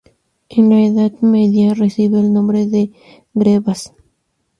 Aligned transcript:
En 0.49 0.69
la 0.69 0.81
Edad 0.81 1.11
Media 1.21 1.75
reciben 1.75 2.21
el 2.25 2.33
nombre 2.33 2.65
de 2.65 2.91
"grebas". 3.35 3.93